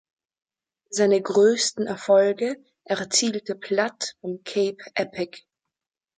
[0.89, 5.43] Seine größten Erfolge erzielte Platt beim Cape Epic.